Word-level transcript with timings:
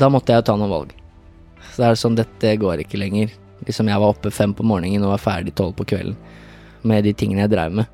da 0.00 0.08
måtte 0.08 0.32
jeg 0.32 0.40
jo 0.40 0.48
ta 0.48 0.56
noen 0.56 0.72
valg. 0.72 0.92
Så 1.70 1.82
det 1.82 1.88
er 1.88 1.98
sånn, 2.00 2.18
dette 2.18 2.56
går 2.60 2.84
ikke 2.84 3.00
lenger. 3.00 3.32
Liksom 3.66 3.90
jeg 3.90 4.00
var 4.00 4.14
oppe 4.14 4.32
fem 4.32 4.54
på 4.56 4.64
morgenen 4.64 5.04
og 5.04 5.14
var 5.14 5.24
ferdig 5.26 5.52
tolv 5.58 5.76
på 5.76 5.86
kvelden 5.92 6.16
med 6.88 7.04
de 7.04 7.12
tingene 7.12 7.44
jeg 7.44 7.52
drev 7.52 7.74
med. 7.82 7.90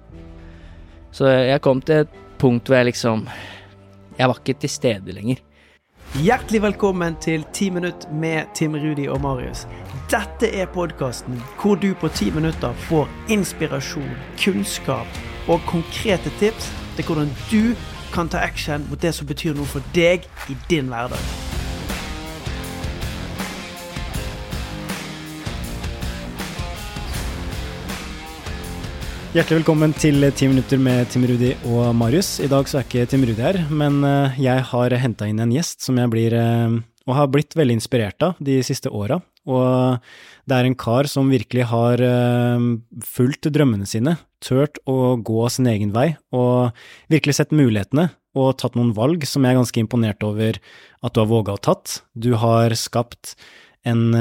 Så 1.11 1.27
jeg 1.32 1.62
kom 1.64 1.80
til 1.82 2.04
et 2.04 2.14
punkt 2.38 2.69
hvor 2.69 2.79
jeg 2.79 2.92
liksom 2.92 3.29
Jeg 4.16 4.29
var 4.30 4.38
ikke 4.40 4.54
til 4.61 4.71
stede 4.71 5.12
lenger. 5.12 5.42
Hjertelig 6.24 6.62
velkommen 6.62 7.19
til 7.21 7.45
10 7.53 7.71
minutt 7.71 8.07
med 8.12 8.46
Tim 8.54 8.73
Rudi 8.73 9.09
og 9.12 9.20
Marius. 9.20 9.66
Dette 10.09 10.48
er 10.48 10.70
podkasten 10.73 11.43
hvor 11.61 11.77
du 11.77 11.91
på 12.00 12.09
ti 12.09 12.30
minutter 12.30 12.73
får 12.88 13.11
inspirasjon, 13.29 14.09
kunnskap 14.41 15.20
og 15.48 15.61
konkrete 15.68 16.32
tips 16.41 16.70
til 16.96 17.04
hvordan 17.04 17.34
du 17.50 17.75
kan 18.14 18.29
ta 18.32 18.38
action 18.38 18.86
mot 18.88 19.02
det 19.02 19.12
som 19.14 19.29
betyr 19.29 19.52
noe 19.52 19.68
for 19.68 19.84
deg 19.93 20.25
i 20.48 20.57
din 20.70 20.88
hverdag. 20.88 21.46
Hjertelig 29.36 29.58
velkommen 29.58 29.93
til 29.93 30.25
10 30.25 30.46
minutter 30.49 30.79
med 30.81 31.11
Tim 31.13 31.26
Rudi 31.29 31.50
og 31.68 31.90
Marius. 31.93 32.39
I 32.41 32.47
dag 32.48 32.64
så 32.70 32.78
er 32.78 32.86
ikke 32.86 33.03
Tim 33.11 33.27
Rudi 33.28 33.42
her, 33.45 33.59
men 33.69 33.98
eh, 34.09 34.39
jeg 34.41 34.62
har 34.70 34.95
henta 34.97 35.28
inn 35.28 35.42
en 35.45 35.53
gjest 35.53 35.84
som 35.84 35.98
jeg 36.00 36.09
blir, 36.09 36.33
eh, 36.33 36.78
og 37.05 37.19
har 37.19 37.28
blitt 37.28 37.53
veldig 37.53 37.77
inspirert 37.77 38.25
av 38.25 38.41
de 38.41 38.55
siste 38.64 38.89
åra. 38.89 39.20
Og 39.45 40.00
det 40.48 40.56
er 40.56 40.70
en 40.70 40.78
kar 40.81 41.11
som 41.12 41.28
virkelig 41.28 41.69
har 41.69 42.00
eh, 42.00 42.64
fulgt 43.05 43.50
drømmene 43.53 43.84
sine, 43.84 44.17
turt 44.41 44.81
å 44.89 45.19
gå 45.20 45.45
sin 45.53 45.69
egen 45.69 45.92
vei, 45.92 46.14
og 46.33 46.73
virkelig 47.12 47.37
sett 47.37 47.53
mulighetene 47.53 48.09
og 48.41 48.55
tatt 48.56 48.81
noen 48.81 48.97
valg 48.97 49.28
som 49.28 49.45
jeg 49.45 49.53
er 49.53 49.61
ganske 49.61 49.84
imponert 49.84 50.25
over 50.25 50.56
at 50.56 51.12
du 51.12 51.20
har 51.20 51.28
våga 51.28 51.61
å 51.61 51.64
tatt. 51.69 51.98
Du 52.17 52.33
har 52.41 52.73
skapt 52.73 53.37
en 53.84 54.17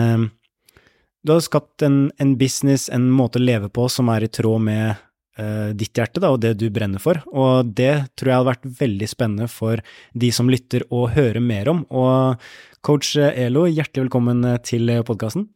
du 1.25 1.33
har 1.33 1.41
skapt 1.43 1.81
en, 1.85 2.11
en, 2.21 2.35
business, 2.37 2.87
en 2.93 3.09
måte 3.09 3.41
å 3.41 3.43
leve 3.43 3.71
på, 3.73 3.87
som 3.89 4.11
er 4.13 4.27
i 4.27 4.31
tråd 4.31 4.61
med 4.67 4.93
uh, 5.39 5.71
ditt 5.73 5.97
hjerte 5.97 6.21
da, 6.21 6.31
og 6.35 6.43
det 6.43 6.53
du 6.61 6.67
brenner 6.73 7.01
for. 7.01 7.21
Og 7.33 7.73
det 7.77 7.93
tror 8.13 8.31
jeg 8.31 8.41
hadde 8.41 8.51
vært 8.51 8.69
veldig 8.83 9.09
spennende 9.09 9.49
for 9.51 9.81
de 10.13 10.31
som 10.35 10.51
lytter 10.51 10.85
å 10.93 11.07
høre 11.15 11.41
mer 11.41 11.71
om. 11.73 11.83
Og 11.89 12.45
coach 12.85 13.15
Elo, 13.17 13.65
hjertelig 13.65 14.05
velkommen 14.05 14.45
til 14.67 14.93
podkasten. 15.07 15.49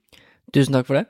Tusen 0.49 0.73
takk 0.73 0.89
for 0.89 1.01
det. 1.01 1.05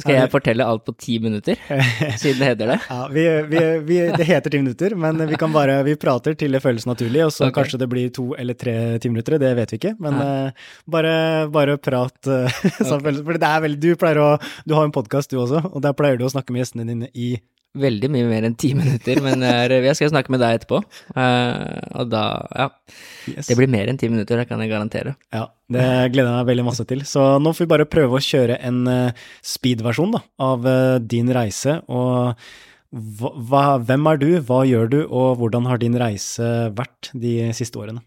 Skal 0.00 0.16
jeg 0.16 0.30
fortelle 0.32 0.64
alt 0.66 0.84
på 0.86 0.94
ti 0.98 1.18
minutter, 1.22 1.58
siden 2.20 2.40
det 2.40 2.48
heter 2.48 2.70
det? 2.72 2.78
Ja, 2.88 3.00
vi, 3.12 3.24
vi, 3.50 3.60
vi, 3.86 3.98
Det 4.16 4.26
heter 4.26 4.54
ti 4.54 4.60
minutter, 4.62 4.96
men 4.98 5.20
vi 5.28 5.38
kan 5.38 5.52
bare 5.54 5.76
vi 5.86 5.94
prater 6.00 6.36
til 6.38 6.56
det 6.56 6.62
føles 6.64 6.86
naturlig, 6.88 7.22
og 7.26 7.34
så 7.34 7.46
okay. 7.46 7.58
kanskje 7.60 7.82
det 7.82 7.88
blir 7.92 8.12
to 8.14 8.30
eller 8.40 8.56
tre 8.58 8.74
ti 9.02 9.12
minutter, 9.12 9.38
det 9.42 9.52
vet 9.58 9.74
vi 9.74 9.80
ikke. 9.80 9.94
Men 10.02 10.18
ja. 10.18 10.28
uh, 10.48 10.74
bare, 10.96 11.14
bare, 11.52 11.78
prat. 11.78 12.14
Uh, 12.32 12.46
okay. 12.46 13.14
For 13.24 13.36
det 13.40 13.48
er 13.48 13.62
veldig 13.64 13.78
Du 13.82 13.98
pleier 13.98 14.18
å 14.20 14.26
Du 14.68 14.74
har 14.76 14.86
en 14.86 14.92
podkast 14.94 15.32
du 15.32 15.38
også, 15.42 15.60
og 15.68 15.82
der 15.84 15.94
pleier 15.96 16.18
du 16.18 16.24
å 16.26 16.30
snakke 16.30 16.54
med 16.54 16.62
gjestene 16.62 16.86
dine 16.88 17.08
i 17.12 17.34
veldig 17.72 18.08
mye 18.12 18.26
mer 18.28 18.44
enn 18.44 18.56
ti 18.60 18.74
minutter, 18.76 19.16
men 19.24 19.40
jeg 19.40 19.96
skal 19.96 20.10
snakke 20.12 20.32
med 20.34 20.42
deg 20.42 20.58
etterpå. 20.58 20.82
Uh, 21.16 22.02
og 22.02 22.10
da, 22.12 22.24
ja. 22.52 22.66
Yes. 23.30 23.48
Det 23.48 23.56
blir 23.56 23.70
mer 23.72 23.88
enn 23.88 23.96
ti 24.00 24.10
minutter, 24.12 24.36
det 24.36 24.44
kan 24.50 24.60
jeg 24.60 24.68
garantere. 24.68 25.14
Ja, 25.32 25.46
det 25.72 25.86
gleder 26.12 26.28
jeg 26.28 26.36
meg 26.36 26.50
veldig 26.50 26.66
masse 26.66 26.84
til. 26.90 27.00
Så 27.08 27.24
nå 27.40 27.54
får 27.56 27.64
vi 27.64 27.70
bare 27.72 27.88
prøve 27.88 28.18
å 28.18 28.24
kjøre 28.26 28.58
en 28.68 28.82
uh, 28.90 29.24
speed-versjon 29.40 30.18
av 30.44 30.68
din 31.08 31.32
reise. 31.32 31.78
Og 31.88 32.36
hva, 32.92 33.64
hvem 33.80 34.10
er 34.12 34.20
du, 34.20 34.28
hva 34.44 34.60
gjør 34.68 34.92
du, 34.92 34.98
og 35.08 35.40
hvordan 35.40 35.70
har 35.70 35.80
din 35.80 35.96
reise 35.96 36.50
vært 36.76 37.08
de 37.16 37.54
siste 37.56 37.80
årene? 37.80 38.04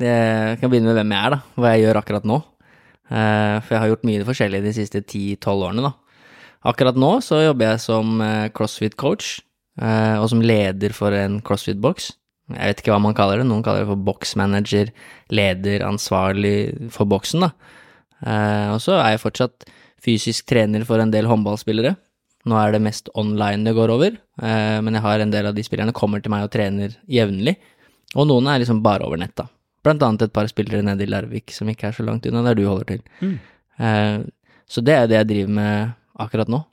Det 0.00 0.08
jeg 0.08 0.56
kan 0.62 0.72
begynne 0.72 0.88
med 0.88 1.02
hvem 1.02 1.12
jeg 1.12 1.20
er, 1.20 1.36
da. 1.36 1.42
Hva 1.60 1.74
jeg 1.74 1.84
gjør 1.84 2.00
akkurat 2.00 2.32
nå. 2.32 2.40
For 3.12 3.76
jeg 3.76 3.82
har 3.82 3.92
gjort 3.92 4.08
mye 4.08 4.24
forskjellig 4.26 4.64
de 4.64 4.72
siste 4.80 5.04
ti-tolv 5.04 5.68
årene, 5.68 5.84
da. 5.90 5.92
Akkurat 6.66 6.96
nå 6.98 7.16
så 7.24 7.42
jobber 7.44 7.72
jeg 7.72 7.82
som 7.84 8.20
eh, 8.24 8.48
crossfit-coach, 8.56 9.40
eh, 9.82 10.16
og 10.18 10.30
som 10.32 10.42
leder 10.42 10.94
for 10.96 11.14
en 11.14 11.40
crossfit-boks. 11.44 12.10
Jeg 12.54 12.70
vet 12.70 12.80
ikke 12.80 12.94
hva 12.94 13.02
man 13.02 13.16
kaller 13.18 13.42
det, 13.42 13.48
noen 13.48 13.64
kaller 13.66 13.82
det 13.82 13.90
for 13.90 14.06
boksmanager, 14.06 14.92
leder, 15.34 15.84
ansvarlig 15.86 16.90
for 16.94 17.10
boksen, 17.10 17.46
da. 17.46 17.52
Eh, 18.22 18.68
og 18.72 18.80
så 18.82 18.96
er 19.00 19.14
jeg 19.14 19.24
fortsatt 19.26 19.68
fysisk 20.02 20.46
trener 20.50 20.86
for 20.86 21.02
en 21.02 21.12
del 21.14 21.28
håndballspillere. 21.30 21.96
Nå 22.46 22.58
er 22.60 22.76
det 22.76 22.84
mest 22.84 23.10
online 23.18 23.66
det 23.66 23.74
går 23.74 23.90
over, 23.90 24.14
men 24.38 24.94
jeg 24.94 25.02
har 25.02 25.18
en 25.18 25.32
del 25.32 25.48
av 25.48 25.56
de 25.56 25.64
spillerne 25.66 25.90
kommer 25.96 26.20
til 26.22 26.30
meg 26.30 26.44
og 26.46 26.52
trener 26.54 26.92
jevnlig. 27.10 27.56
Og 28.14 28.28
noen 28.30 28.46
er 28.46 28.60
liksom 28.62 28.84
bare 28.84 29.02
over 29.02 29.18
nett, 29.18 29.34
da. 29.34 29.48
Blant 29.82 30.04
annet 30.06 30.28
et 30.28 30.34
par 30.36 30.46
spillere 30.46 30.84
nede 30.86 31.02
i 31.02 31.10
Larvik 31.10 31.50
som 31.50 31.66
ikke 31.72 31.88
er 31.88 31.96
så 31.96 32.06
langt 32.06 32.28
unna 32.30 32.44
der 32.46 32.54
du 32.54 32.62
holder 32.68 32.92
til. 32.92 33.02
Mm. 33.18 33.34
Så 34.70 34.84
det 34.86 34.94
er 34.94 35.10
det 35.10 35.18
jeg 35.18 35.30
driver 35.32 35.56
med 35.58 35.96
akkurat 36.22 36.50
nå. 36.52 36.64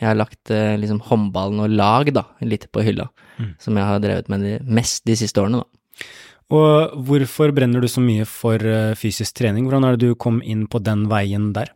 Jeg 0.00 0.08
har 0.08 0.18
lagt 0.18 0.50
eh, 0.50 0.74
liksom 0.80 1.02
håndballen 1.06 1.62
og 1.62 1.74
lag 1.76 2.08
da, 2.14 2.24
litt 2.42 2.66
på 2.74 2.82
hylla, 2.82 3.06
mm. 3.38 3.52
som 3.62 3.76
jeg 3.78 3.86
har 3.86 4.02
drevet 4.02 4.30
med 4.32 4.42
de, 4.46 4.56
mest 4.66 5.04
de 5.06 5.16
siste 5.18 5.42
årene. 5.42 5.62
da. 5.62 6.08
Og 6.52 6.96
hvorfor 7.06 7.52
brenner 7.54 7.80
du 7.80 7.88
så 7.88 8.02
mye 8.04 8.26
for 8.28 8.60
uh, 8.60 8.96
fysisk 8.98 9.38
trening? 9.38 9.64
Hvordan 9.64 9.86
er 9.86 9.96
det 9.96 10.10
du 10.10 10.18
kom 10.18 10.42
inn 10.44 10.66
på 10.68 10.82
den 10.84 11.06
veien 11.08 11.52
der? 11.56 11.70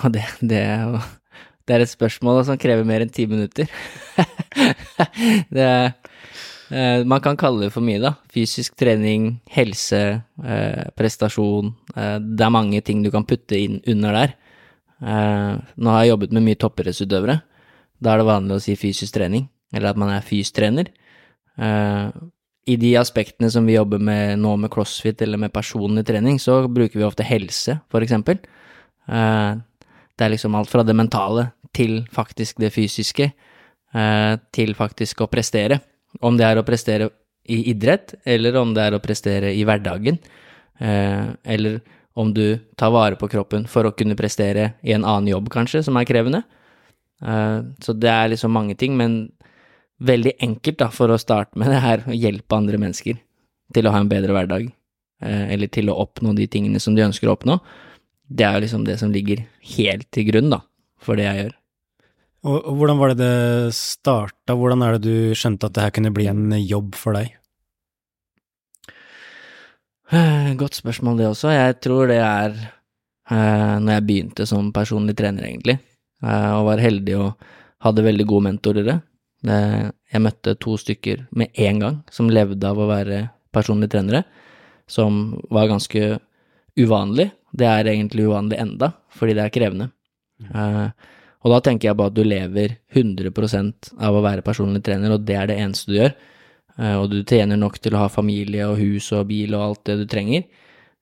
Ja, 0.00 0.10
det, 0.12 0.24
det, 0.40 0.62
det 1.68 1.76
er 1.76 1.84
et 1.84 1.92
spørsmål 1.92 2.42
som 2.48 2.58
krever 2.58 2.86
mer 2.88 3.04
enn 3.04 3.12
ti 3.14 3.28
minutter. 3.30 3.70
det, 5.56 5.68
uh, 6.72 7.04
man 7.06 7.22
kan 7.22 7.38
kalle 7.38 7.68
det 7.68 7.74
for 7.76 7.86
mye, 7.86 8.00
da. 8.02 8.16
Fysisk 8.34 8.74
trening, 8.80 9.36
helse, 9.52 10.02
prestasjon. 10.98 11.70
det 11.92 12.48
er 12.48 12.56
mange 12.56 12.82
ting 12.82 13.04
du 13.04 13.12
kan 13.14 13.28
putte 13.28 13.60
inn 13.60 13.78
under 13.86 14.16
der. 14.16 14.34
Uh, 15.02 15.60
nå 15.76 15.92
har 15.92 16.04
jeg 16.04 16.14
jobbet 16.14 16.32
med 16.36 16.44
mye 16.46 16.58
toppidrettsutøvere. 16.60 17.40
Da 18.00 18.12
er 18.12 18.20
det 18.20 18.28
vanlig 18.28 18.56
å 18.56 18.62
si 18.64 18.76
fysisk 18.80 19.16
trening, 19.16 19.48
eller 19.74 19.92
at 19.92 20.00
man 20.00 20.12
er 20.14 20.24
fystrener. 20.24 20.88
Uh, 21.60 22.08
I 22.68 22.78
de 22.80 22.94
aspektene 23.00 23.50
som 23.52 23.68
vi 23.68 23.76
jobber 23.76 24.00
med 24.02 24.40
nå 24.40 24.54
med 24.60 24.72
crossfit 24.72 25.20
eller 25.24 25.40
med 25.40 25.52
personlig 25.54 26.06
trening, 26.08 26.40
så 26.40 26.62
bruker 26.68 27.00
vi 27.00 27.06
ofte 27.06 27.26
helse, 27.26 27.78
for 27.92 28.04
eksempel. 28.04 28.40
Uh, 29.08 29.60
det 30.16 30.24
er 30.24 30.32
liksom 30.32 30.56
alt 30.56 30.72
fra 30.72 30.84
det 30.86 30.96
mentale 30.96 31.50
til 31.76 32.00
faktisk 32.12 32.62
det 32.62 32.72
fysiske, 32.72 33.28
til 34.56 34.72
faktisk 34.76 35.20
å 35.20 35.28
prestere. 35.28 35.76
Om 36.24 36.38
det 36.38 36.44
er 36.46 36.56
å 36.56 36.64
prestere 36.64 37.10
i 37.52 37.58
idrett, 37.70 38.14
eller 38.24 38.56
om 38.56 38.72
det 38.76 38.86
er 38.88 38.96
å 38.96 39.00
prestere 39.04 39.52
i 39.52 39.60
hverdagen, 39.68 40.16
eller 40.80 41.76
om 42.16 42.32
du 42.34 42.58
tar 42.80 42.92
vare 42.94 43.18
på 43.20 43.28
kroppen 43.28 43.66
for 43.68 43.86
å 43.86 43.94
kunne 43.96 44.16
prestere 44.16 44.70
i 44.80 44.94
en 44.96 45.04
annen 45.04 45.28
jobb, 45.34 45.50
kanskje, 45.52 45.82
som 45.84 45.98
er 46.00 46.08
krevende. 46.08 46.42
Uh, 47.20 47.60
så 47.84 47.92
det 47.96 48.08
er 48.12 48.32
liksom 48.32 48.54
mange 48.56 48.76
ting, 48.80 48.96
men 48.96 49.26
veldig 50.00 50.36
enkelt 50.44 50.80
da, 50.80 50.88
for 50.92 51.12
å 51.12 51.20
starte 51.20 51.60
med 51.60 51.72
det 51.72 51.82
her, 51.84 52.06
å 52.08 52.16
hjelpe 52.16 52.56
andre 52.56 52.80
mennesker 52.80 53.20
til 53.76 53.88
å 53.88 53.92
ha 53.92 54.00
en 54.00 54.08
bedre 54.08 54.32
hverdag, 54.32 54.70
uh, 55.24 55.44
eller 55.52 55.72
til 55.72 55.92
å 55.92 55.98
oppnå 56.06 56.32
de 56.38 56.48
tingene 56.48 56.80
som 56.80 56.96
de 56.96 57.04
ønsker 57.04 57.28
å 57.28 57.36
oppnå. 57.36 57.60
Det 58.26 58.48
er 58.48 58.56
jo 58.56 58.64
liksom 58.64 58.88
det 58.88 58.96
som 59.02 59.12
ligger 59.12 59.44
helt 59.76 60.08
til 60.14 60.28
grunn, 60.32 60.50
da, 60.56 60.62
for 61.02 61.20
det 61.20 61.28
jeg 61.28 61.44
gjør. 61.44 61.54
Og 62.46 62.76
hvordan 62.78 63.00
var 63.00 63.12
det 63.12 63.18
det 63.20 63.74
starta, 63.74 64.54
hvordan 64.54 64.84
er 64.86 64.96
det 64.96 65.08
du 65.08 65.36
skjønte 65.36 65.68
at 65.68 65.76
det 65.76 65.84
her 65.84 65.94
kunne 65.96 66.14
bli 66.14 66.28
en 66.30 66.52
jobb 66.62 66.94
for 66.96 67.18
deg? 67.18 67.34
Godt 70.60 70.78
spørsmål, 70.78 71.18
det 71.18 71.26
også. 71.26 71.50
Jeg 71.50 71.80
tror 71.82 72.06
det 72.10 72.20
er 72.22 72.52
eh, 72.54 73.76
når 73.82 73.92
jeg 73.96 74.06
begynte 74.06 74.46
som 74.46 74.68
personlig 74.74 75.16
trener, 75.18 75.48
egentlig, 75.48 75.80
eh, 76.22 76.50
og 76.54 76.68
var 76.68 76.82
heldig 76.82 77.16
og 77.18 77.48
hadde 77.82 78.04
veldig 78.06 78.26
gode 78.30 78.46
mentorer. 78.46 79.00
Eh, 79.46 79.88
jeg 80.12 80.22
møtte 80.22 80.54
to 80.62 80.76
stykker 80.78 81.26
med 81.34 81.50
en 81.58 81.82
gang 81.82 81.98
som 82.14 82.30
levde 82.30 82.70
av 82.70 82.78
å 82.78 82.86
være 82.86 83.24
personlige 83.54 83.96
trenere, 83.96 84.22
som 84.86 85.40
var 85.50 85.66
ganske 85.72 86.20
uvanlig. 86.78 87.32
Det 87.56 87.66
er 87.66 87.90
egentlig 87.90 88.28
uvanlig 88.28 88.60
enda, 88.62 88.92
fordi 89.10 89.34
det 89.34 89.42
er 89.42 89.54
krevende. 89.58 89.90
Eh, 90.46 90.88
og 91.42 91.52
da 91.52 91.60
tenker 91.62 91.90
jeg 91.90 91.98
bare 91.98 92.10
at 92.10 92.16
du 92.16 92.24
lever 92.26 92.78
100% 92.94 93.92
av 94.02 94.14
å 94.14 94.22
være 94.22 94.46
personlig 94.46 94.84
trener, 94.86 95.14
og 95.14 95.26
det 95.26 95.36
er 95.38 95.50
det 95.50 95.58
eneste 95.62 95.90
du 95.90 95.98
gjør. 95.98 96.14
Eh, 96.78 96.94
og 96.96 97.10
du 97.12 97.22
tjener 97.24 97.58
nok 97.60 97.78
til 97.82 97.96
å 97.96 98.04
ha 98.04 98.12
familie 98.12 98.68
og 98.68 98.80
hus 98.80 99.10
og 99.16 99.28
bil 99.30 99.56
og 99.56 99.64
alt 99.70 99.82
det 99.88 99.98
du 100.02 100.06
trenger. 100.10 100.46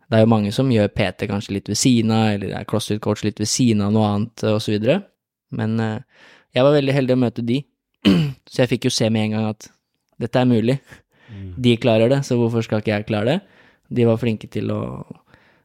Det 0.04 0.18
er 0.18 0.24
jo 0.24 0.30
mange 0.30 0.52
som 0.54 0.70
gjør 0.70 0.92
PT 0.92 1.28
kanskje 1.30 1.56
litt 1.56 1.70
ved 1.70 1.80
siden 1.80 2.12
av, 2.14 2.26
eller 2.36 2.54
er 2.54 2.66
CrossFit-coach 2.68 3.24
litt 3.26 3.40
ved 3.40 3.50
siden 3.50 3.82
av 3.86 3.94
noe 3.94 4.10
annet, 4.10 4.44
så 4.62 4.72
videre. 4.72 5.00
Men 5.54 5.78
eh, 5.80 6.28
jeg 6.54 6.66
var 6.66 6.76
veldig 6.76 6.94
heldig 6.94 7.16
å 7.16 7.22
møte 7.24 7.46
de, 7.46 7.62
så 8.50 8.62
jeg 8.62 8.74
fikk 8.76 8.88
jo 8.88 8.94
se 8.94 9.08
med 9.10 9.28
en 9.28 9.36
gang 9.38 9.48
at 9.50 9.68
dette 10.22 10.40
er 10.40 10.48
mulig. 10.48 10.78
Mm. 11.32 11.50
De 11.66 11.76
klarer 11.80 12.12
det, 12.12 12.22
så 12.28 12.38
hvorfor 12.38 12.62
skal 12.62 12.82
ikke 12.82 12.92
jeg 12.92 13.08
klare 13.08 13.32
det? 13.32 13.38
De 13.94 14.06
var 14.06 14.20
flinke 14.20 14.48
til 14.52 14.70
å 14.72 14.82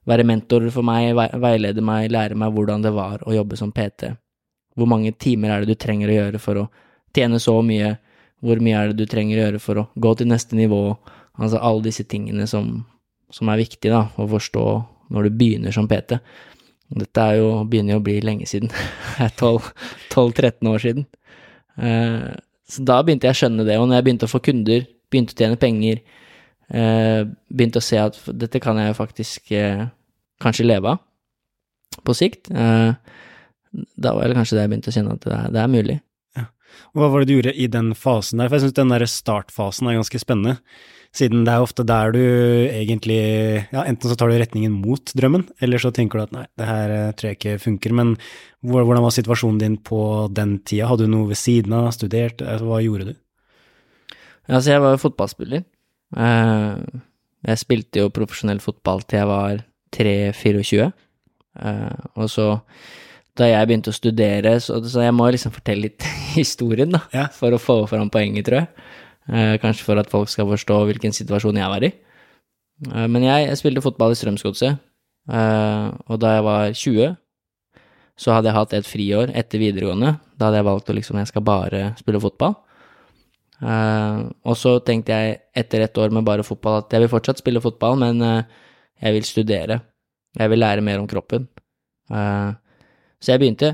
være 0.09 0.25
mentorer 0.25 0.71
for 0.73 0.85
meg, 0.85 1.11
veilede 1.13 1.83
meg, 1.85 2.09
lære 2.11 2.38
meg 2.39 2.53
hvordan 2.56 2.83
det 2.85 2.94
var 2.95 3.21
å 3.27 3.35
jobbe 3.35 3.59
som 3.59 3.73
PT. 3.75 4.13
Hvor 4.79 4.89
mange 4.89 5.11
timer 5.19 5.53
er 5.53 5.63
det 5.63 5.75
du 5.75 5.79
trenger 5.79 6.09
å 6.09 6.15
gjøre 6.15 6.41
for 6.41 6.63
å 6.63 6.69
tjene 7.15 7.39
så 7.41 7.59
mye, 7.65 7.94
hvor 8.45 8.62
mye 8.63 8.77
er 8.77 8.91
det 8.91 9.03
du 9.03 9.09
trenger 9.09 9.38
å 9.38 9.44
gjøre 9.45 9.62
for 9.63 9.81
å 9.81 9.88
gå 9.95 10.13
til 10.19 10.30
neste 10.31 10.57
nivå? 10.57 10.81
Altså 11.39 11.59
alle 11.63 11.88
disse 11.89 12.06
tingene 12.07 12.47
som 12.50 12.80
som 13.33 13.50
er 13.51 13.62
viktige 13.62 13.94
da, 13.94 14.06
å 14.18 14.27
forstå 14.30 14.65
når 15.13 15.27
du 15.27 15.38
begynner 15.39 15.75
som 15.75 15.88
PT. 15.89 16.19
Dette 17.00 17.25
er 17.25 17.39
jo, 17.39 17.50
begynner 17.69 17.95
jo 17.95 18.01
å 18.01 18.06
bli 18.06 18.18
lenge 18.25 18.47
siden. 18.50 18.71
Er 19.24 19.30
12-13 19.38 20.69
år 20.69 20.81
siden. 20.81 21.06
Eh, 21.77 22.31
så 22.69 22.86
da 22.86 22.97
begynte 23.06 23.30
jeg 23.30 23.38
å 23.38 23.39
skjønne 23.44 23.65
det, 23.68 23.77
og 23.77 23.88
når 23.89 24.00
jeg 24.00 24.07
begynte 24.07 24.30
å 24.30 24.31
få 24.31 24.42
kunder, 24.45 24.88
begynte 25.09 25.35
å 25.35 25.39
tjene 25.42 25.59
penger, 25.62 26.01
eh, 26.74 27.21
begynte 27.50 27.81
å 27.81 27.85
se 27.85 28.01
at 28.01 28.18
dette 28.42 28.62
kan 28.62 28.77
jeg 28.81 28.92
jo 28.92 28.97
faktisk 28.97 29.53
eh, 29.57 29.85
kanskje 30.42 30.65
leve 30.69 30.95
av 30.95 31.06
på 32.06 32.13
sikt, 32.15 32.47
da 32.53 34.12
var 34.15 34.30
det 34.30 34.35
kanskje 34.38 34.56
det 34.56 34.62
jeg 34.62 34.69
begynte 34.71 34.92
å 34.92 34.94
kjenne 34.94 35.15
at 35.18 35.25
det 35.25 35.33
er, 35.35 35.47
det 35.51 35.59
er 35.59 35.71
mulig. 35.74 35.95
Og 36.94 37.01
hva 37.01 37.10
var 37.12 37.24
det 37.24 37.30
du 37.30 37.36
gjorde 37.38 37.54
i 37.54 37.68
den 37.71 37.92
fasen 37.98 38.42
der? 38.42 38.50
For 38.50 38.57
jeg 38.57 38.68
syns 38.68 38.77
den 38.80 38.94
der 38.94 39.06
startfasen 39.10 39.89
er 39.89 40.00
ganske 40.00 40.21
spennende. 40.21 40.57
Siden 41.16 41.42
det 41.45 41.56
er 41.56 41.63
ofte 41.66 41.81
der 41.89 42.12
du 42.13 42.21
egentlig 42.21 43.18
Ja, 43.74 43.81
enten 43.81 44.12
så 44.12 44.16
tar 44.18 44.30
du 44.30 44.38
retningen 44.38 44.75
mot 44.77 45.10
drømmen, 45.18 45.48
eller 45.62 45.81
så 45.81 45.89
tenker 45.94 46.19
du 46.19 46.25
at 46.27 46.36
nei, 46.36 46.45
det 46.60 46.68
her 46.69 46.94
eh, 46.94 47.12
tror 47.18 47.31
jeg 47.31 47.39
ikke 47.39 47.63
funker. 47.63 47.95
Men 47.98 48.13
hvordan 48.62 49.01
var 49.01 49.16
situasjonen 49.16 49.62
din 49.62 49.77
på 49.81 50.01
den 50.33 50.60
tida? 50.62 50.92
Hadde 50.92 51.07
du 51.10 51.13
noe 51.16 51.31
ved 51.31 51.42
siden 51.42 51.74
av, 51.74 51.89
studert, 51.98 52.44
eh, 52.45 52.62
hva 52.62 52.81
gjorde 52.86 53.10
du? 53.10 53.18
Altså 54.50 54.75
jeg 54.75 54.83
var 54.86 54.94
jo 54.94 55.01
fotballspiller. 55.01 55.66
Eh, 56.18 57.01
jeg 57.50 57.62
spilte 57.63 58.04
jo 58.04 58.13
profesjonell 58.13 58.62
fotball 58.62 59.01
til 59.07 59.21
jeg 59.21 59.30
var 59.30 59.62
3-24, 59.95 60.89
og 62.19 62.27
så 62.30 62.50
da 63.39 63.47
jeg 63.47 63.69
begynte 63.69 63.94
å 63.94 63.95
studere, 63.95 64.57
så, 64.63 64.77
så 64.83 65.06
jeg 65.06 65.15
må 65.15 65.30
liksom 65.31 65.53
fortelle 65.56 65.88
litt 65.88 66.06
historien, 66.38 66.91
da, 66.95 67.03
ja. 67.15 67.25
for 67.33 67.56
å 67.56 67.62
få 67.62 67.81
fram 67.91 68.12
poenget, 68.13 68.50
tror 68.50 68.62
jeg. 68.62 68.86
Eh, 69.30 69.56
kanskje 69.62 69.86
for 69.86 70.01
at 70.01 70.12
folk 70.12 70.31
skal 70.31 70.50
forstå 70.50 70.77
hvilken 70.89 71.15
situasjon 71.15 71.59
jeg 71.62 71.74
var 71.74 71.86
i. 71.88 71.94
Eh, 72.89 73.07
men 73.07 73.25
jeg, 73.25 73.47
jeg, 73.47 73.59
spilte 73.62 73.86
fotball 73.86 74.15
i 74.15 74.19
Strømsgodset, 74.19 74.80
eh, 75.31 75.89
og 76.09 76.21
da 76.21 76.38
jeg 76.38 76.47
var 76.47 76.77
20, 76.83 77.18
så 78.19 78.36
hadde 78.36 78.51
jeg 78.51 78.57
hatt 78.57 78.74
et 78.75 78.88
friår 78.88 79.31
etter 79.39 79.62
videregående. 79.62 80.18
Da 80.35 80.50
hadde 80.50 80.59
jeg 80.59 80.68
valgt 80.68 80.89
å 80.92 80.95
liksom 80.97 81.21
Jeg 81.21 81.30
skal 81.30 81.45
bare 81.47 81.83
spille 82.00 82.19
fotball. 82.19 82.57
Eh, 83.59 84.18
og 84.47 84.56
så 84.59 84.77
tenkte 84.83 85.15
jeg 85.15 85.39
etter 85.63 85.83
et 85.83 86.00
år 86.00 86.12
med 86.15 86.27
bare 86.27 86.45
fotball 86.47 86.81
at 86.81 86.95
jeg 86.95 87.03
vil 87.03 87.12
fortsatt 87.12 87.39
spille 87.42 87.63
fotball, 87.63 87.95
men 88.00 88.24
eh, 88.24 88.59
jeg 89.03 89.15
vil 89.15 89.27
studere. 89.27 89.80
Jeg 90.35 90.51
vil 90.51 90.62
lære 90.62 90.83
mer 90.85 91.00
om 91.01 91.07
kroppen. 91.09 91.47
Uh, 92.09 92.53
så 93.19 93.33
jeg 93.33 93.42
begynte 93.42 93.74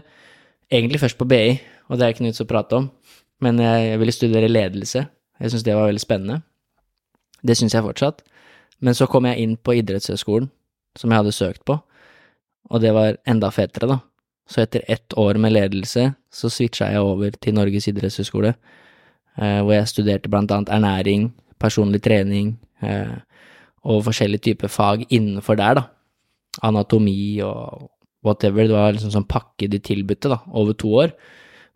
egentlig 0.71 0.99
først 0.99 1.17
på 1.17 1.27
BI, 1.29 1.57
og 1.89 1.97
det 1.97 2.05
er 2.05 2.13
ikke 2.13 2.25
noe 2.25 2.41
å 2.41 2.49
prate 2.49 2.79
om, 2.79 2.89
men 3.45 3.59
jeg 3.61 3.99
ville 4.01 4.15
studere 4.15 4.49
ledelse. 4.49 5.05
Jeg 5.39 5.51
syntes 5.51 5.65
det 5.67 5.75
var 5.75 5.89
veldig 5.89 6.01
spennende. 6.01 6.39
Det 7.45 7.57
syns 7.57 7.75
jeg 7.75 7.85
fortsatt. 7.85 8.23
Men 8.83 8.95
så 8.97 9.07
kom 9.07 9.27
jeg 9.29 9.41
inn 9.43 9.55
på 9.57 9.77
idrettshøyskolen, 9.79 10.49
som 10.99 11.11
jeg 11.11 11.21
hadde 11.21 11.35
søkt 11.35 11.63
på, 11.67 11.77
og 12.69 12.81
det 12.81 12.91
var 12.95 13.19
enda 13.29 13.51
fetere, 13.53 13.89
da. 13.91 13.99
Så 14.49 14.61
etter 14.61 14.83
ett 14.91 15.13
år 15.17 15.39
med 15.41 15.55
ledelse, 15.55 16.11
så 16.29 16.49
switcha 16.53 16.91
jeg 16.93 17.01
over 17.01 17.33
til 17.41 17.55
Norges 17.57 17.87
idrettshøyskole, 17.89 18.53
eh, 19.37 19.59
hvor 19.61 19.73
jeg 19.73 19.89
studerte 19.89 20.29
blant 20.29 20.51
annet 20.53 20.69
ernæring, 20.73 21.31
personlig 21.59 22.03
trening 22.05 22.55
eh, 22.83 23.15
og 23.85 24.03
forskjellige 24.05 24.49
typer 24.49 24.69
fag 24.69 25.05
innenfor 25.09 25.57
der, 25.57 25.81
da. 25.81 25.85
Anatomi 26.63 27.41
og 27.43 27.89
whatever. 28.25 28.67
Det 28.67 28.75
var 28.75 28.95
liksom 28.95 29.13
sånn 29.13 29.27
pakke 29.29 29.69
de 29.71 29.79
tilbudte, 29.83 30.31
da, 30.31 30.41
over 30.53 30.77
to 30.77 30.91
år, 31.03 31.15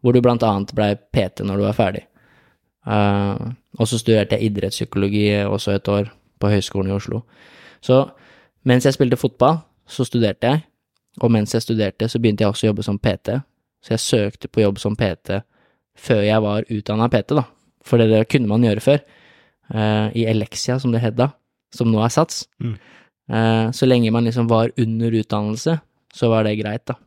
hvor 0.02 0.16
du 0.16 0.22
blant 0.24 0.46
annet 0.46 0.74
blei 0.76 0.94
PT 0.98 1.46
når 1.48 1.60
du 1.60 1.68
var 1.68 1.78
ferdig. 1.78 2.06
Uh, 2.90 3.52
og 3.78 3.90
så 3.90 4.00
studerte 4.00 4.38
jeg 4.38 4.50
idrettspsykologi 4.50 5.26
også 5.44 5.76
et 5.76 5.92
år 5.92 6.10
på 6.40 6.52
Høgskolen 6.52 6.90
i 6.90 6.96
Oslo. 6.96 7.22
Så 7.84 8.02
mens 8.68 8.88
jeg 8.88 8.96
spilte 8.96 9.20
fotball, 9.20 9.62
så 9.90 10.06
studerte 10.08 10.48
jeg, 10.50 10.64
og 11.20 11.32
mens 11.34 11.54
jeg 11.54 11.66
studerte, 11.66 12.08
så 12.10 12.22
begynte 12.22 12.46
jeg 12.46 12.54
også 12.54 12.68
å 12.68 12.70
jobbe 12.72 12.86
som 12.86 13.00
PT. 13.02 13.40
Så 13.84 13.96
jeg 13.96 14.04
søkte 14.04 14.52
på 14.52 14.64
jobb 14.64 14.80
som 14.82 14.96
PT 15.00 15.42
før 16.00 16.22
jeg 16.24 16.44
var 16.44 16.68
utdanna 16.72 17.10
PT, 17.12 17.36
da. 17.36 17.44
For 17.84 18.00
det 18.00 18.26
kunne 18.32 18.48
man 18.52 18.64
gjøre 18.64 18.84
før. 18.84 19.02
Uh, 19.70 20.08
I 20.16 20.26
Elexia, 20.32 20.80
som 20.80 20.94
det 20.94 21.04
het 21.04 21.18
da, 21.20 21.32
som 21.76 21.90
nå 21.92 22.02
er 22.04 22.14
SATS. 22.14 22.46
Mm. 22.64 22.78
Uh, 23.30 23.68
så 23.76 23.86
lenge 23.86 24.14
man 24.14 24.26
liksom 24.26 24.48
var 24.50 24.72
under 24.80 25.16
utdannelse, 25.20 25.76
så 26.16 26.30
var 26.32 26.46
det 26.48 26.58
greit, 26.60 26.86
da. 26.90 26.98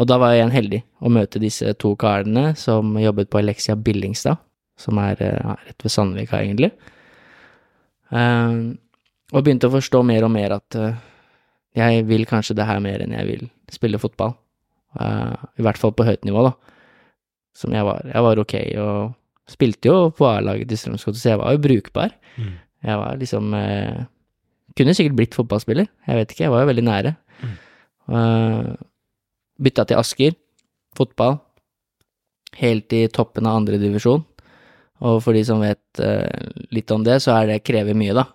Og 0.00 0.08
da 0.08 0.16
var 0.20 0.32
jeg 0.32 0.40
igjen 0.40 0.54
heldig 0.54 0.80
å 1.04 1.10
møte 1.12 1.42
disse 1.42 1.74
to 1.80 1.92
karene 2.00 2.54
som 2.56 2.94
jobbet 3.00 3.30
på 3.32 3.40
Elexia 3.42 3.76
Billingstad, 3.76 4.40
som 4.80 5.00
er 5.02 5.20
ja, 5.20 5.56
rett 5.66 5.84
ved 5.84 5.92
Sandvika, 5.92 6.40
egentlig. 6.40 6.70
Uh, 8.10 8.72
og 9.30 9.44
begynte 9.44 9.68
å 9.68 9.74
forstå 9.74 10.00
mer 10.06 10.24
og 10.26 10.32
mer 10.34 10.56
at 10.56 10.78
uh, 10.78 10.96
jeg 11.76 12.06
vil 12.08 12.24
kanskje 12.26 12.56
det 12.58 12.66
her 12.66 12.80
mer 12.82 13.04
enn 13.04 13.14
jeg 13.14 13.28
vil 13.28 13.44
spille 13.70 14.00
fotball. 14.02 14.34
I 14.90 15.62
hvert 15.62 15.78
fall 15.78 15.92
på 15.94 16.02
høyt 16.02 16.24
nivå, 16.26 16.42
da. 16.48 16.80
Som 17.54 17.76
jeg 17.76 17.86
var. 17.86 18.00
Jeg 18.10 18.24
var 18.26 18.40
ok, 18.42 18.54
og 18.82 19.52
spilte 19.52 19.86
jo 19.86 20.08
på 20.18 20.26
A-laget 20.26 20.66
til 20.72 20.80
Strømsgodset, 20.80 21.20
så 21.22 21.30
jeg 21.30 21.38
var 21.38 21.54
jo 21.54 21.60
brukbar. 21.62 22.16
Mm. 22.34 22.56
Jeg 22.88 22.98
var 22.98 23.20
liksom 23.20 23.54
Kunne 24.74 24.96
sikkert 24.98 25.14
blitt 25.20 25.36
fotballspiller, 25.38 25.86
jeg 26.08 26.18
vet 26.18 26.34
ikke, 26.34 26.42
jeg 26.48 26.54
var 26.56 26.64
jo 26.64 26.70
veldig 26.72 26.86
nære. 26.88 27.14
Uh, 28.10 28.74
bytta 29.62 29.86
til 29.86 30.00
Asker, 30.00 30.36
fotball. 30.98 31.38
Helt 32.58 32.92
i 32.96 33.04
toppen 33.12 33.46
av 33.46 33.60
andredivisjon. 33.60 34.24
Og 35.06 35.20
for 35.24 35.36
de 35.36 35.44
som 35.46 35.62
vet 35.62 36.02
uh, 36.02 36.26
litt 36.74 36.90
om 36.92 37.04
det, 37.06 37.20
så 37.24 37.38
er 37.38 37.52
det 37.52 37.62
krever 37.64 37.96
mye, 37.96 38.16
da. 38.16 38.26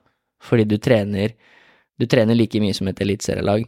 Fordi 0.43 0.65
du 0.69 0.77
trener 0.77 1.35
Du 1.95 2.03
trener 2.11 2.35
like 2.35 2.59
mye 2.59 2.75
som 2.75 2.89
et 2.91 2.99
eliteserielag. 2.99 3.61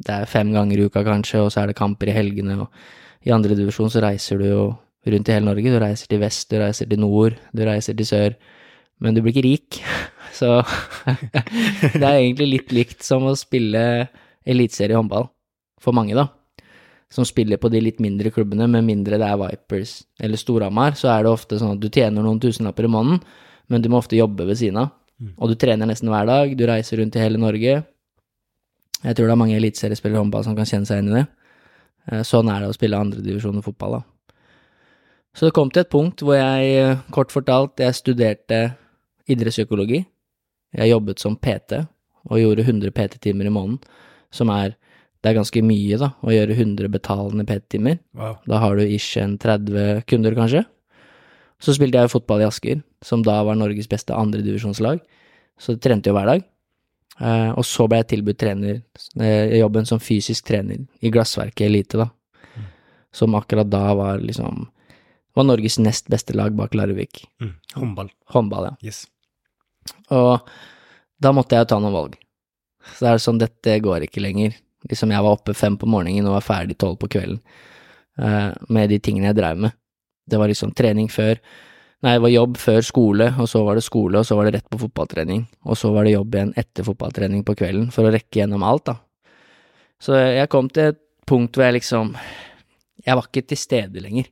Det 0.00 0.14
er 0.14 0.30
fem 0.30 0.54
ganger 0.54 0.78
i 0.78 0.86
uka, 0.88 1.02
kanskje, 1.04 1.42
og 1.44 1.50
så 1.52 1.60
er 1.60 1.66
det 1.68 1.76
kamper 1.76 2.08
i 2.08 2.14
helgene, 2.16 2.62
og 2.62 3.26
i 3.28 3.32
andredivisjon 3.34 3.90
så 3.92 4.00
reiser 4.00 4.40
du 4.40 4.46
jo 4.46 4.62
rundt 5.04 5.28
i 5.28 5.34
hele 5.34 5.44
Norge. 5.50 5.74
Du 5.74 5.76
reiser 5.82 6.08
til 6.08 6.22
vest, 6.22 6.48
du 6.48 6.56
reiser 6.62 6.88
til 6.88 7.02
nord, 7.02 7.36
du 7.52 7.64
reiser 7.68 7.98
til 7.98 8.08
sør. 8.08 8.38
Men 9.04 9.14
du 9.14 9.20
blir 9.20 9.36
ikke 9.36 9.44
rik. 9.44 9.80
Så 10.38 10.62
det 12.00 12.04
er 12.04 12.22
egentlig 12.22 12.48
litt 12.54 12.72
likt 12.72 13.04
som 13.04 13.26
å 13.28 13.36
spille 13.36 13.82
eliteserie 14.48 14.94
i 14.94 14.98
håndball, 14.98 15.28
for 15.82 15.96
mange, 15.96 16.16
da, 16.18 16.28
som 17.10 17.24
spiller 17.24 17.60
på 17.60 17.70
de 17.72 17.80
litt 17.80 18.00
mindre 18.04 18.32
klubbene, 18.34 18.68
med 18.68 18.84
mindre 18.84 19.18
det 19.20 19.28
er 19.28 19.38
Vipers 19.40 20.02
eller 20.20 20.40
Storhamar, 20.40 20.96
så 20.98 21.12
er 21.14 21.24
det 21.24 21.32
ofte 21.32 21.60
sånn 21.60 21.76
at 21.76 21.82
du 21.82 21.88
tjener 21.88 22.24
noen 22.24 22.40
tusenlapper 22.42 22.88
i 22.88 22.92
måneden, 22.92 23.22
men 23.68 23.84
du 23.84 23.88
må 23.92 24.00
ofte 24.00 24.18
jobbe 24.18 24.46
ved 24.48 24.60
siden 24.60 24.82
av. 24.84 24.92
Mm. 25.18 25.32
Og 25.36 25.50
du 25.50 25.56
trener 25.58 25.88
nesten 25.88 26.10
hver 26.12 26.28
dag, 26.28 26.52
du 26.56 26.66
reiser 26.68 27.00
rundt 27.00 27.16
i 27.16 27.22
hele 27.22 27.40
Norge. 27.40 27.80
Jeg 28.98 29.16
tror 29.16 29.26
det 29.26 29.34
er 29.34 29.40
mange 29.40 29.56
eliteseriespillere 29.56 30.18
i 30.18 30.22
håndball 30.22 30.44
som 30.46 30.56
kan 30.58 30.68
kjenne 30.68 30.88
seg 30.88 31.02
inn 31.02 31.10
i 31.10 31.16
det. 31.16 31.24
Eh, 32.08 32.22
sånn 32.26 32.50
er 32.52 32.62
det 32.62 32.70
å 32.70 32.76
spille 32.76 33.00
andredivisjon 33.00 33.60
i 33.60 33.64
fotball, 33.64 33.98
da. 33.98 34.02
Så 35.36 35.46
det 35.46 35.54
kom 35.54 35.70
til 35.70 35.84
et 35.84 35.92
punkt 35.92 36.22
hvor 36.24 36.38
jeg, 36.38 36.70
eh, 36.76 37.00
kort 37.14 37.32
fortalt, 37.32 37.78
jeg 37.78 37.94
studerte 37.94 38.60
idrettspsykologi. 39.28 40.04
Jeg 40.76 40.92
jobbet 40.92 41.20
som 41.22 41.36
PT 41.36 41.86
og 42.28 42.40
gjorde 42.40 42.64
100 42.64 42.92
PT-timer 42.92 43.48
i 43.48 43.52
måneden 43.52 43.78
som 44.34 44.50
er 44.52 44.74
Det 45.18 45.32
er 45.32 45.38
ganske 45.40 45.62
mye, 45.66 45.96
da, 45.98 46.12
å 46.22 46.30
gjøre 46.30 46.54
100 46.54 46.90
betalende 46.94 47.46
PT-timer. 47.46 47.98
Wow. 48.14 48.36
Da 48.46 48.60
har 48.62 48.78
du 48.78 48.84
ish 48.84 49.18
en 49.18 49.34
30 49.40 50.04
kunder, 50.06 50.36
kanskje. 50.38 50.62
Så 51.58 51.74
spilte 51.74 51.98
jeg 51.98 52.12
fotball 52.12 52.44
i 52.44 52.46
Asker, 52.46 52.84
som 53.02 53.24
da 53.26 53.40
var 53.46 53.58
Norges 53.58 53.90
beste 53.90 54.14
andredivisjonslag. 54.14 55.02
Så 55.58 55.74
jeg 55.74 55.82
trente 55.82 56.10
jo 56.10 56.14
hver 56.14 56.30
dag. 56.30 56.46
Eh, 57.18 57.50
og 57.50 57.66
så 57.66 57.88
ble 57.90 57.98
jeg 58.02 58.10
tilbudt 58.12 58.38
trener, 58.38 58.82
eh, 59.18 59.58
jobben 59.58 59.86
som 59.90 59.98
fysisk 59.98 60.46
trener 60.46 60.84
i 61.02 61.10
Glassverket 61.10 61.66
Elite, 61.66 61.98
da. 61.98 62.06
Mm. 62.54 62.68
Som 63.10 63.34
akkurat 63.34 63.70
da 63.70 63.94
var 63.94 64.22
liksom 64.22 64.68
Var 65.36 65.44
Norges 65.44 65.76
nest 65.78 66.08
beste 66.10 66.34
lag 66.34 66.50
bak 66.56 66.72
Larvik. 66.74 67.20
Mm. 67.40 67.52
Håndball. 67.74 68.08
Håndball, 68.26 68.64
ja. 68.64 68.76
Yes. 68.82 69.04
Og 70.10 70.40
da 71.20 71.30
måtte 71.30 71.54
jeg 71.54 71.62
jo 71.62 71.68
ta 71.70 71.78
noen 71.78 71.94
valg. 71.94 72.16
Så 72.96 73.04
det 73.04 73.12
er 73.12 73.22
sånn, 73.22 73.38
dette 73.38 73.76
går 73.84 74.08
ikke 74.08 74.24
lenger. 74.24 74.56
Liksom 74.86 75.10
jeg 75.10 75.24
var 75.24 75.34
oppe 75.34 75.56
fem 75.58 75.78
på 75.78 75.88
morgenen 75.90 76.28
og 76.28 76.36
var 76.36 76.46
ferdig 76.46 76.76
tolv 76.78 77.00
på 77.02 77.10
kvelden 77.10 77.40
uh, 78.22 78.52
med 78.70 78.92
de 78.92 79.00
tingene 79.02 79.32
jeg 79.32 79.38
drev 79.40 79.64
med. 79.66 79.74
Det 80.28 80.38
var 80.38 80.50
liksom 80.50 80.74
trening 80.76 81.10
før 81.10 81.40
Nei, 81.98 82.12
det 82.14 82.22
var 82.22 82.30
jobb 82.30 82.58
før 82.62 82.84
skole, 82.86 83.26
og 83.42 83.48
så 83.50 83.64
var 83.66 83.74
det 83.74 83.82
skole, 83.82 84.20
og 84.20 84.26
så 84.26 84.36
var 84.38 84.46
det 84.46 84.52
rett 84.54 84.68
på 84.70 84.78
fotballtrening, 84.78 85.40
og 85.66 85.74
så 85.74 85.88
var 85.90 86.06
det 86.06 86.12
jobb 86.12 86.36
igjen 86.36 86.52
etter 86.54 86.86
fotballtrening 86.86 87.40
på 87.42 87.56
kvelden, 87.58 87.88
for 87.90 88.06
å 88.06 88.12
rekke 88.14 88.38
gjennom 88.38 88.62
alt, 88.62 88.84
da. 88.86 88.94
Så 89.98 90.14
jeg 90.14 90.46
kom 90.52 90.68
til 90.70 90.92
et 90.92 91.00
punkt 91.26 91.58
hvor 91.58 91.66
jeg 91.66 91.80
liksom 91.80 92.14
Jeg 93.02 93.16
var 93.16 93.26
ikke 93.26 93.48
til 93.48 93.58
stede 93.58 94.02
lenger. 94.02 94.26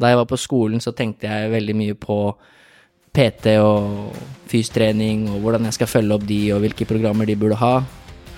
Da 0.00 0.10
jeg 0.10 0.18
var 0.20 0.26
på 0.28 0.38
skolen, 0.38 0.80
så 0.80 0.92
tenkte 0.96 1.26
jeg 1.28 1.52
veldig 1.52 1.74
mye 1.76 1.96
på 1.98 2.16
PT 3.14 3.54
og 3.62 4.14
fystrening 4.50 5.24
og 5.32 5.40
hvordan 5.42 5.68
jeg 5.68 5.76
skal 5.78 5.90
følge 5.90 6.16
opp 6.16 6.26
de 6.28 6.40
og 6.54 6.60
hvilke 6.62 6.86
programmer 6.86 7.26
de 7.26 7.36
burde 7.38 7.58
ha. 7.58 7.74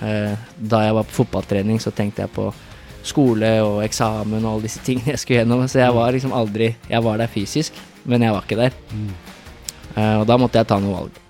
Eh, 0.01 0.33
da 0.57 0.83
jeg 0.85 0.97
var 0.97 1.07
på 1.07 1.17
fotballtrening, 1.21 1.81
så 1.81 1.93
tenkte 1.95 2.25
jeg 2.25 2.33
på 2.35 2.49
skole 3.07 3.51
og 3.63 3.83
eksamen 3.85 4.43
og 4.43 4.57
alle 4.57 4.67
disse 4.67 4.83
tingene 4.85 5.15
jeg 5.15 5.23
skulle 5.23 5.43
gjennom. 5.43 5.63
Så 5.69 5.81
jeg 5.81 5.95
var 5.95 6.11
liksom 6.11 6.35
aldri 6.35 6.73
Jeg 6.89 7.03
var 7.03 7.21
der 7.21 7.31
fysisk, 7.31 7.77
men 8.05 8.25
jeg 8.25 8.35
var 8.35 8.43
ikke 8.43 8.59
der. 8.59 8.75
Mm. 8.91 9.13
Og 10.19 10.27
da 10.29 10.35
måtte 10.37 10.59
jeg 10.59 10.67
ta 10.69 10.77
noen 10.77 10.93
valg. 10.93 11.23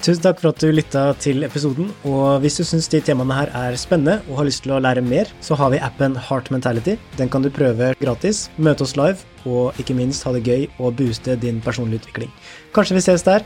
Tusen 0.00 0.22
takk 0.24 0.38
for 0.40 0.48
at 0.48 0.62
du 0.62 0.70
lytta 0.72 1.02
til 1.20 1.44
episoden. 1.44 1.90
Og 2.08 2.40
hvis 2.40 2.56
du 2.56 2.64
syns 2.64 2.88
de 2.88 3.02
temaene 3.04 3.36
her 3.36 3.52
er 3.66 3.76
spennende 3.76 4.22
og 4.30 4.38
har 4.40 4.48
lyst 4.48 4.64
til 4.64 4.72
å 4.72 4.80
lære 4.80 5.04
mer, 5.04 5.28
så 5.44 5.58
har 5.60 5.74
vi 5.74 5.82
appen 5.84 6.16
Heart 6.16 6.48
Mentality. 6.54 6.96
Den 7.20 7.28
kan 7.28 7.44
du 7.44 7.50
prøve 7.52 7.92
gratis, 8.00 8.46
møte 8.56 8.88
oss 8.88 8.96
live, 8.96 9.20
og 9.44 9.76
ikke 9.76 9.98
minst 10.00 10.24
ha 10.24 10.32
det 10.32 10.46
gøy 10.48 10.66
og 10.78 10.96
booste 11.02 11.36
din 11.44 11.60
personlige 11.60 12.06
utvikling. 12.06 12.32
Kanskje 12.72 12.96
vi 12.96 13.06
ses 13.10 13.28
der. 13.28 13.44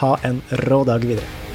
Ha 0.00 0.16
en 0.24 0.40
rå 0.64 0.80
dag 0.88 1.04
videre. 1.04 1.51